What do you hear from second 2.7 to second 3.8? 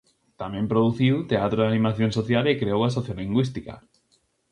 a sociolingüística.